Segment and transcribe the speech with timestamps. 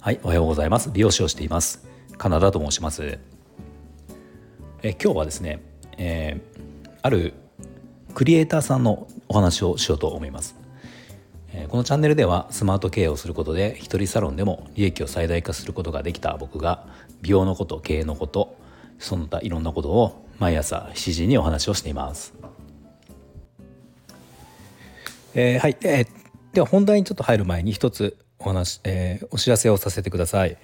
[0.00, 0.90] はい、おはようございます。
[0.90, 1.86] 美容師をしています。
[2.18, 3.20] カナダと申します。
[4.82, 5.62] え今日はですね、
[5.96, 7.34] えー、ある
[8.14, 10.56] クリエイターさんのお話をしようと思います。
[11.52, 16.88] えこのチャンネルではスマート経営をすることで一人サロンでも利益を最大化することができた僕が
[17.22, 18.56] 美容のこと経営のこと
[18.98, 22.34] その他いろんなことを毎朝7時にお話をしています。
[25.34, 26.06] えー、はい、えー、
[26.52, 30.56] では本題にちょっと入る前に一つお話、えー、お知らせをさせてください。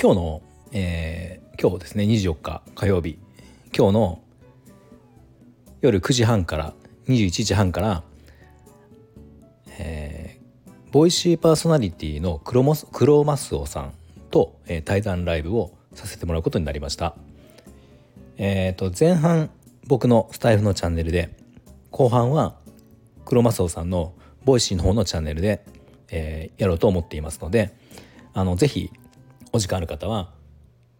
[0.00, 0.42] 今日の、
[0.72, 3.18] えー、今日ですね24日火曜日
[3.76, 4.20] 今日の
[5.80, 6.74] 夜9時半から
[7.08, 8.02] 21時半から、
[9.78, 13.92] えー、ボイシーパーソナリティのクロモスクロマスオさん
[14.30, 17.14] と、えー、対談ライブをさせてもらうことになりました。
[18.38, 19.50] えーと、前半
[19.86, 21.35] 僕のスタエフのチャンネルで
[21.96, 22.56] 後半は
[23.24, 24.12] クロマスオさんの
[24.44, 25.64] Voicy の方のチャンネルで、
[26.10, 27.74] えー、やろうと思っていますので
[28.34, 28.90] あのぜひ
[29.54, 30.28] お時間ある方は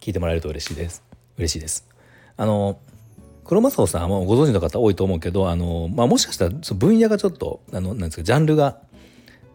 [0.00, 1.02] 聞いてもらえると嬉しいです。
[1.36, 1.86] 嬉しいです。
[2.38, 2.78] あの
[3.44, 8.80] クロマスオさんもご存知の方多いと思うけどあの、まあ、もしかしたら分野がちょっとあのなんですかジャンルが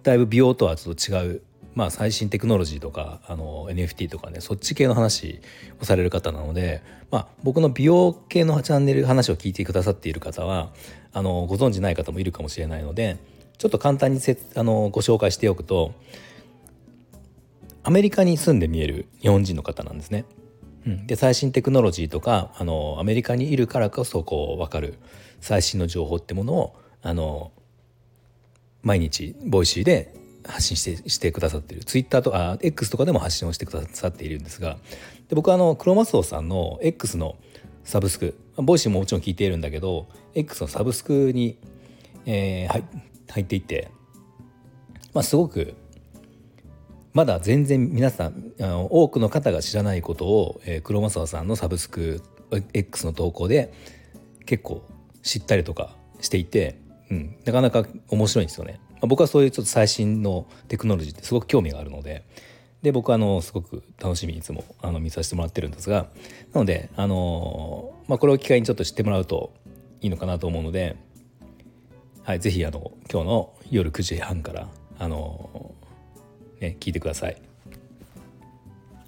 [0.03, 1.41] だいぶ美容とはちょっと違う、
[1.73, 5.39] まあ、最新テクノロジーとかあの NFT とかねそっち系の話
[5.81, 10.71] をされる方なので、まあ、僕の美容系のチャンネル話を聞いてくださっている方は
[11.13, 13.17] あのご存知ない方もいるかもしれないので
[13.57, 15.93] ちょっと簡単にせあのご紹介しておくと
[17.83, 20.25] アメリカに住んで見える日本人の方なんですね。
[20.85, 24.95] うん、で最新テクノロジーとかあのアメリカにいるからこそこう分かる
[25.39, 27.51] 最新の情報ってものをあの
[28.81, 30.13] 毎日 Voicy で
[30.45, 34.77] 発信してしてくださっているツイッターとか X とかでも発信をしてくださっているんですが
[35.29, 37.37] で僕はあのクロマスオさんの X の
[37.83, 41.57] サブスク Voicy ももちろん聞いているんだけど X のサブスクに、
[42.25, 42.83] えー、
[43.31, 43.89] 入っていって、
[45.13, 45.73] まあ、すごく
[47.13, 52.21] まだ全然皆さんあの多くの方が知らないことを、えー、黒沢さんのサブスク
[52.73, 53.73] X の投稿で
[54.45, 54.83] 結構
[55.21, 56.77] 知ったりとかしていて、
[57.09, 58.79] うん、なかなか面白いんですよね。
[59.01, 62.23] まあ、僕はそういうちょっと最新のテクノロジーってすごく興味があるので
[62.83, 66.07] で僕はあのすごく楽しみにいつもあの見させてもらってるんですが
[66.53, 69.53] なので、あのまあ、これを機会にちょっと知ってもらうと
[70.01, 70.95] いいのかなと思うので、
[72.23, 74.67] はい、ぜひあの今日の夜9時半から
[74.97, 75.73] あの
[76.59, 77.41] ね、聞いてください。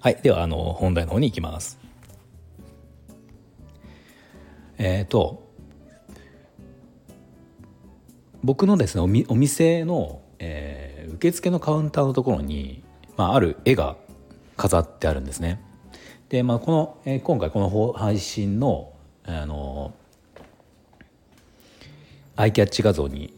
[0.00, 1.78] はい、ではあの本題の方に行きます。
[4.76, 5.43] えっ、ー、と
[8.44, 12.82] 僕のですねお店の、えー、受付のカウンターのところに、
[13.16, 13.96] まあ、ある絵が
[14.56, 15.60] 飾ってあるんですね。
[16.28, 18.92] で、まあ、この、えー、今回この配信の
[19.26, 19.94] あの
[22.36, 23.32] アイキャッチ画像に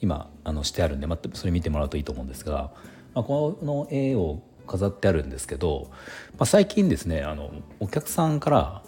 [0.00, 2.72] 今あのしてあるんで、またそれ見てもらうといいと思うんですが
[3.18, 5.88] まあ、この絵を飾ってあるんですけど、
[6.32, 8.82] まあ、最近ですねあのお客さんから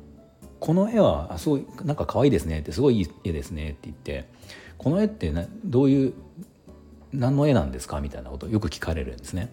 [0.60, 4.28] 「この絵はすごいなんか可愛いですね」って「すごいいい絵ですね」って言って
[4.78, 6.14] 「この絵ってなどういう
[7.12, 9.50] 何の絵なんですか?」みたいなことをよく聞かれるんですね。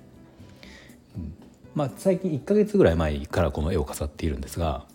[1.15, 1.33] うん
[1.75, 4.85] まあ、最近1か月ぐらい前からこの絵を飾っているんですが、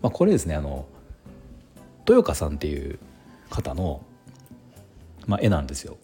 [0.00, 0.86] まあ、これですねあの
[2.08, 2.98] 豊川さんっていう
[3.50, 4.02] 方の、
[5.26, 5.98] まあ、絵なんですよ。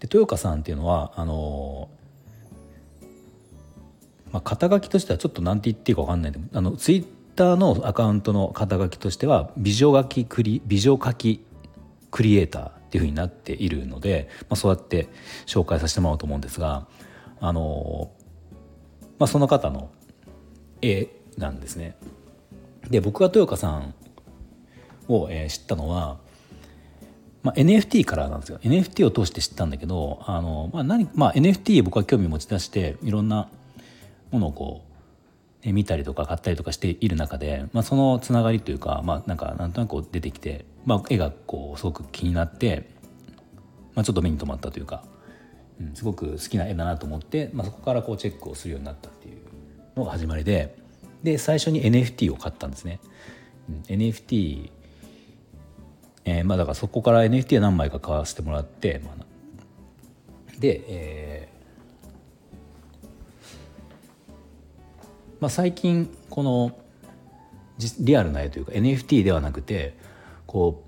[0.00, 1.88] で豊川さんっていうのはあの
[4.34, 7.06] まあ、肩書きとしてはちょっと何て言っていいか分かんないあのツイッ
[7.36, 11.44] ターのアカウントの肩書きとしては美女書きクリ美女書き
[12.14, 15.08] クリエイターっていうふうになっているので、まあ、そうやって
[15.46, 16.86] 紹介させてもらおうと思うんですが
[17.40, 18.12] あの、
[19.18, 19.90] まあ、その方の
[20.80, 21.96] 絵なんですね。
[22.88, 23.94] で僕が豊川さん
[25.08, 26.18] を、え、知ったのは
[27.42, 33.48] まあ、NFT からなんですよ NFT を通して知ったんだけどあの、まあ何まあ、NFT 僕は興味持ち出していろんな
[34.30, 34.93] ものをこう、
[35.72, 42.90] 見たりとか買ったりとかしている中で、まあ、そのつながりというか、まあ、なんかなんとなく出てきて、まあ、絵がこうすごく気になって、
[43.94, 45.04] まあ、ちょっと目に留まったというか、
[45.80, 49.38] うん、すごく好きな絵だなと思って、まあ、そこからこうチェックをするようになったっていう
[49.96, 50.76] のが始まりで
[51.22, 53.00] で最初に NFT を買ったんですね。
[53.70, 54.70] うん、NFT
[56.26, 59.24] えー、まあだからそこから NFT は何枚か買わせてもらって、まあ、
[60.58, 61.48] で、え
[65.44, 66.74] まあ、最近この
[68.00, 69.94] リアルな絵というか NFT ではなくて
[70.46, 70.82] こ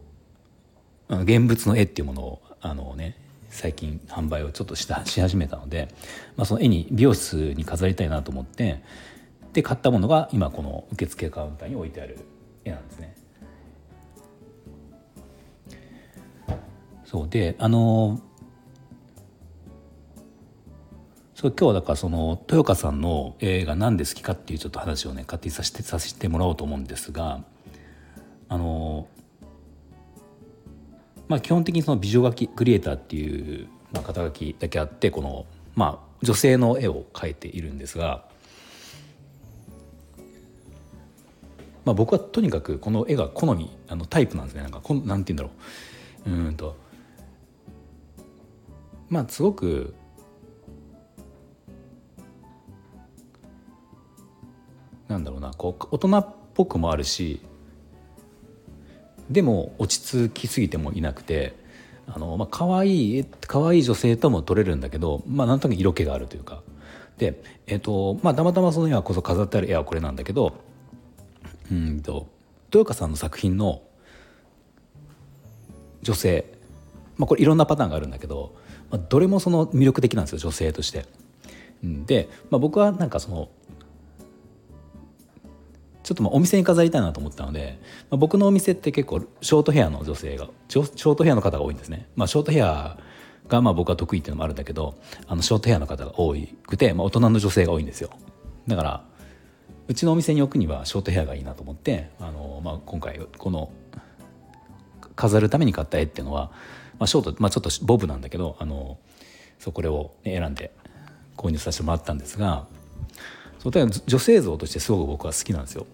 [1.11, 3.19] う現物の絵っていうものをあのね
[3.51, 5.95] 最近販売をちょっとしたし始めたので、
[6.39, 8.83] まあ、その絵に美容室に飾りたいなと思って
[9.53, 12.17] で買ったものが今この受付カウンターに置いてある
[12.65, 13.15] 絵なんですね。
[17.05, 18.23] そうであの
[21.37, 27.43] そう今日はだからその豊川さんの映画何で好きかっていうちょっと話をね勝手にさせてさせてもらおうと思うんですが
[28.49, 29.07] あの
[31.29, 35.45] まあ基本的にその美女書きクリエイターっていう、まあ、肩書きだけあってこの
[35.75, 38.25] まあ女性の絵を描いているんですが、
[41.85, 44.63] まあ、僕はとにかくこの絵が好みあのタイプなんですね。
[44.63, 45.55] なんかこんなんて言うんだ
[46.25, 46.47] ろう。
[46.47, 46.77] うんと。
[49.11, 49.95] まあすごく
[55.73, 57.41] こう大人っぽくもあるし
[59.31, 61.55] でも落ち着きすぎてもいなくて
[62.07, 66.63] あの、まあ可愛い可愛い女性とも撮れるんだけど、まあ、なんとなく色気があるというか
[67.19, 70.55] で、えーとまあ、たまたまその絵はこそ飾ってある絵はこれなんだけど
[71.71, 72.27] うんと
[72.67, 73.83] 豊川さんの作品の
[76.03, 76.45] 女性、
[77.17, 78.55] まあ、これいろんなパターンがあるんだけど、
[78.91, 81.07] まあ、どれもその魅力的なんですよ女性として。
[81.83, 83.49] で、まあ、僕はなんかその
[86.07, 87.81] ちょっとまあお店に飾りたいなと思ったので、
[88.11, 92.07] まあ、僕のお店って結構ショートヘアの女性がショートヘアの方が多いんですね。
[92.15, 92.97] まあ、ショートヘア
[93.49, 94.95] がまあ僕は得意っていうのもあるんだけど
[95.27, 96.33] あのショートヘアの方が多
[96.65, 98.11] くて、まあ、大人の女性が多いんですよ。
[98.69, 99.05] だから
[99.89, 103.73] うちのお店に置くにはショートヘアがいいなと思ってあの、まあ、今回この
[105.17, 106.53] 飾るために買った絵っていうのは、
[107.01, 108.99] まあ、ショート、まあ、ちょっとボブなんだけどあの
[109.59, 110.71] そうこれを、ね、選んで
[111.37, 112.69] 購入させてもらったんですが
[113.59, 115.87] そう女性像としてすごく僕は好きなんですよ。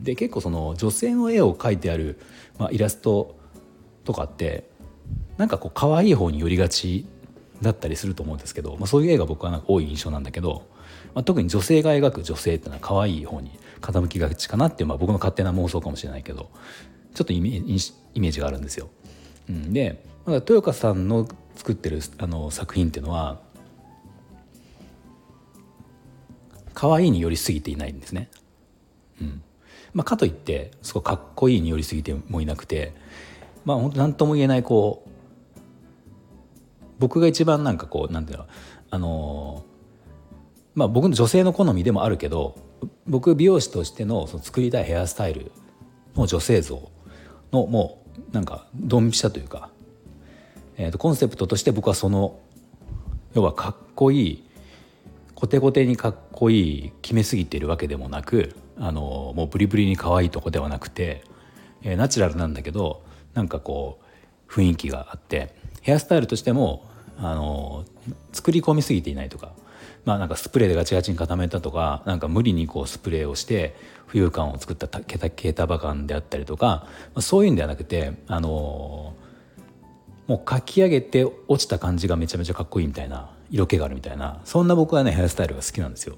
[0.00, 2.18] で結構その女性の絵を描いてある、
[2.58, 3.36] まあ、イラスト
[4.04, 4.68] とかって
[5.36, 7.06] なんかこう可愛い方に寄りがち
[7.62, 10.66] だったりすると思うんですけど、まあ、そういう絵が僕はなんか多い印象なんだけど、
[11.14, 13.50] まあ、特に女性が描く女性っていうのは可愛い方に
[13.80, 16.50] 傾きがちかなっていう、まあ、僕の勝手な妄想かもしれないけど
[17.14, 18.88] ちょっとイメージがあるんですよ。
[19.48, 23.40] うん、で豊川さんの作ってるあの作品っていうのは
[26.72, 28.30] 可愛いに寄りすぎていないんですね。
[29.20, 29.42] うん
[29.94, 32.94] まあ、かといってすごいかっこいいに寄りすぎてもいなくて
[33.64, 35.10] まあ本当何とも言えないこう
[36.98, 38.46] 僕が一番なんかこうなんていうの
[38.90, 39.64] あの
[40.74, 42.56] まあ僕の女性の好みでもあるけど
[43.06, 45.50] 僕美容師としてのその作りたいヘアスタイル
[46.14, 46.90] の女性像
[47.52, 49.70] のもうなんかドンピシャというか、
[50.76, 52.38] えー、とコンセプトとして僕はその
[53.34, 54.44] 要はかっこいい
[55.34, 61.22] コテコテにかっこいい決めすぎているわけでもなくあのもうブリブリに可愛いとこではなくて、
[61.82, 63.02] えー、ナチュラルなんだけど
[63.34, 64.00] なんかこ
[64.48, 66.88] う雰囲気があってヘアスタイルとしても
[67.18, 67.84] あの
[68.32, 69.52] 作り込みすぎていないとか。
[70.06, 73.76] まあ、なんかスプレーでガチガチに固めたとかなんか無理にこうスプレーをして
[74.08, 76.86] 浮遊感を作ったケタケタバ感であったりとか、ま
[77.16, 79.14] あ、そういうんではなくてあの
[80.26, 86.16] もう書き上げて落ちた感じがめちゃめちゃかっこいいみたいな色気があるみたいなそんな僕はねヘアスタイルが好きなんですよ。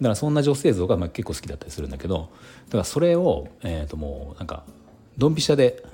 [0.00, 2.30] だからそんな女性像がまあ結構好きだったりするんだけど
[2.66, 4.64] だからそれを、えー、ともうなんか
[5.18, 5.84] ドンピシャで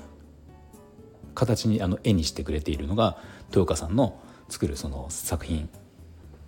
[1.35, 3.19] 形にあの絵にしてくれているのが
[3.49, 4.19] 豊川さんの
[4.49, 5.69] 作るその作品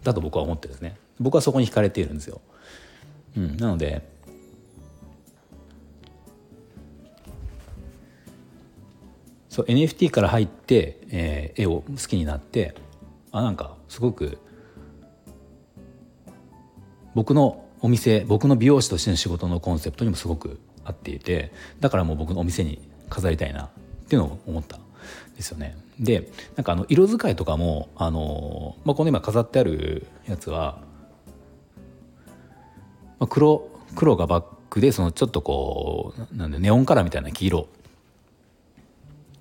[0.05, 2.41] だと僕は思ってですね僕はそこに惹かれているんですよ。
[3.37, 4.09] うん、なので
[9.49, 12.77] そう NFT から入って、えー、絵を好きになって
[13.33, 14.39] あなんかすごく
[17.19, 23.69] 僕のお店僕の美容師としての仕事のコンセプトにもすごく合っていてだからもう僕のお店に飾りたいなっ
[24.09, 24.81] ていうのを思ったん
[25.35, 25.77] ですよね。
[25.99, 30.79] でなんかあの色使いとかもあの、まあ、この今飾ってあるやつは、
[33.19, 37.69] まあ、黒黒がバックでそのちょっとこうなんでネオンカラーみたいな黄色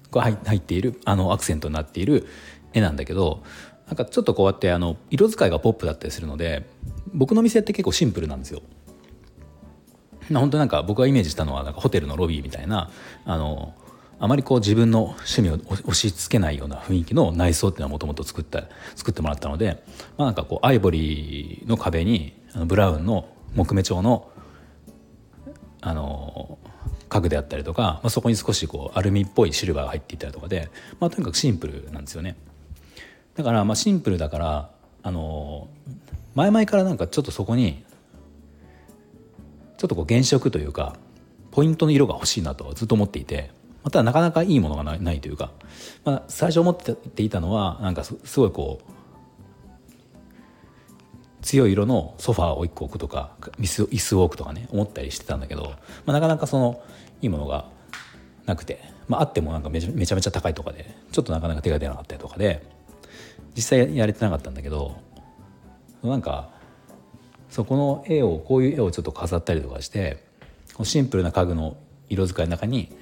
[0.10, 2.26] が入っているあのアクセントになっている
[2.74, 3.44] 絵なんだけど
[3.88, 6.66] なんかちょっとこうやってあの色使いがポップだったりするので
[7.14, 8.62] 僕の店って結構シンプルなんですよ。
[10.34, 12.92] 本当なんか僕がイメージしたのはなんかホテルのロビーみたいな
[13.24, 13.74] あの
[14.20, 18.64] あまりこう自分の趣味を押し付けないような雰囲気の内装っていうのはもともと作った
[18.96, 19.84] 作ってもらったので、
[20.18, 24.30] まあ、なんかこうアイボリーの壁にあのブラウンの木目調の
[25.80, 26.58] あの
[27.08, 32.36] 家具であったりとか、まあ、そこに少しこうアルミっぽいシルバーが入っていたりとかで、まあ、とにかくシンプルなんですよね。
[33.38, 34.70] だからまあシンプルだから
[35.04, 35.70] あの
[36.36, 37.84] 前々からなんかちょっとそこに
[39.78, 40.96] ちょっとこう原色というか
[41.52, 43.52] ポイントの色が欲しいなとずっと思っていて
[43.84, 45.52] またなかなかいいものがないというか、
[46.04, 48.92] まあ、最初思っていたのはなんかすごいこう
[51.42, 55.72] 強い色のソファーを1個置くとか椅子を置くとかね思ったりしてたんだけど、ま
[56.08, 56.82] あ、なかなかその
[57.22, 57.70] いいものが
[58.46, 62.77] なくて、まあ、あってもなんかめちゃめちゃ高いとかでちょっとなかなか手が出なかったりとかで
[63.58, 65.02] 実際やれてなかったんだけど
[66.04, 66.52] なんか
[67.50, 70.24] そこの絵をこういう絵をちょっと飾ったりとかして
[70.84, 71.76] シンプルな家具の
[72.08, 72.96] 色使いの中に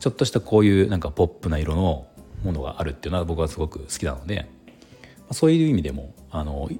[0.00, 2.06] ちょっとしたこういうなんかポップな色の
[2.44, 4.48] ものがあるっていうのは僕はすごく好きなので
[5.32, 6.70] そういう意味でもあの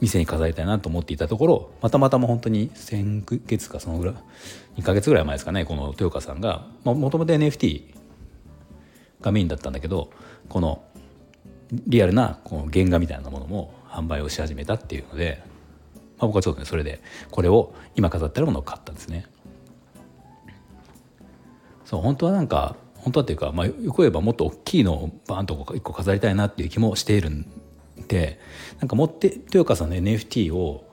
[0.00, 4.14] 店に飾りたいなと思っていたところまたまたも本当に先月かそのぐらい
[4.76, 7.94] 2ヶ月ぐらい前ですかねこの豊川さんがもともと NFT
[9.20, 10.10] がメインだったんだけど
[10.48, 10.84] この
[11.72, 15.42] リアルなこの原画みたいなものも販売をし始めたっていうので、
[16.18, 17.00] まあ、僕はちょっとねそれで
[17.30, 19.26] これを今飾ってるものを買ったんですね。
[21.84, 27.46] そう本当はなんか本当はっていうか、まあ、よく言えばもっと大きいのをバーンと1個飾りたいなっていう気もしているん
[28.08, 28.38] で
[28.78, 30.84] なんか持って豊川さんの NFT を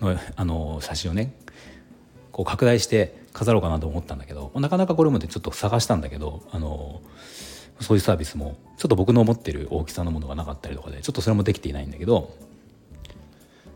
[0.00, 1.34] のあの写真をね
[2.32, 7.00] こう拡大して飾ろうかなと思ったんだけどなかなかこれまでちょっと探したんだけどあの
[7.80, 12.34] そういうサービスもちょっと僕の思ってる大きさのものがなかったりとかでちょっとそれもできていないんだけど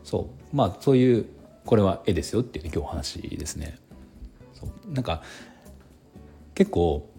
[0.03, 1.25] そうまあそういう
[1.65, 3.77] これは絵ですよっていう、ね、今日お話ですね。
[4.53, 5.21] そうなんか
[6.55, 7.09] 結構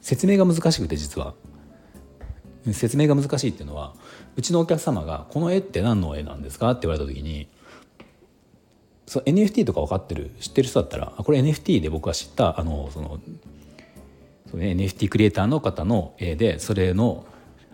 [0.00, 1.34] 説明が難しくて実は
[2.72, 3.94] 説明が難しいっていうのは
[4.36, 7.48] うちのお客様が「この絵って何の絵なんですか?」って言われた時に
[9.06, 10.30] そう NFT とか分かってる？
[10.40, 13.20] 知ってる人だったらこれ NFT で僕が知ったあのその
[14.58, 17.24] NFT クリエイターの方の絵でそれの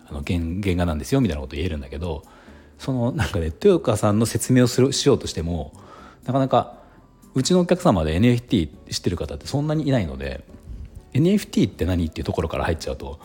[0.09, 2.23] あの原原画なんですよみたいなこと言えるんだけど
[2.77, 5.73] そのなんかね豊川さんの説明をするしようとしても
[6.25, 6.77] なかなか
[7.33, 10.43] うちのお客様で NFT 知ってる方ってそんなにいないので
[11.13, 13.19] NFT って何っていうところから入っちゃうと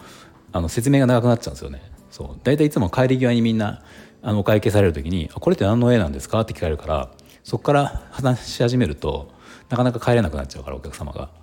[0.52, 1.82] あの説明が長くなっちゃうんですよね。
[2.10, 3.82] そう大体いつも帰り際にみんな
[4.22, 7.10] あのお会計される時に「これって何の絵なんですか?」って聞かれるから
[7.42, 9.30] そこから話し始めると
[9.70, 11.41] なかなか帰れなくなっちゃうからお客様が。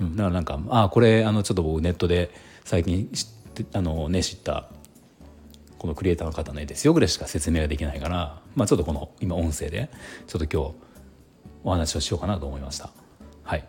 [0.00, 2.30] うん、だからなんか「あこれあのちょっと僕ネットで
[2.64, 4.68] 最近知ってあの、ね、知った
[5.78, 9.90] このクリエイターの方の絵ですよ」ぐらいしか説明ができないから、まあ、ちょっとこの今音声で
[10.26, 10.74] ちょっと今日
[11.64, 12.90] お話をしようかなと思いました。
[13.42, 13.64] はい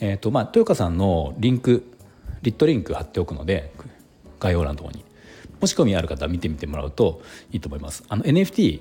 [0.00, 1.84] えーとまあ、豊川さんのリンク
[2.42, 3.72] リットリンク貼っておくので
[4.40, 5.04] 概要欄のところに
[5.60, 8.02] もし興味ある方は見てみてもらうといいと思います。
[8.08, 8.80] あの NFT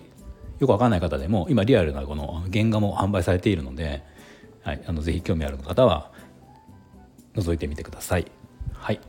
[0.59, 4.03] よくわかんない方でも今リアルなこの原画も販売されているので、
[4.63, 6.11] はい、あのぜひ興味ある方は
[7.35, 8.31] 覗いてみてください。
[8.73, 8.99] はい、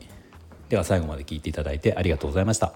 [0.69, 2.75] では最後まで聞いていただいてありがとうございました。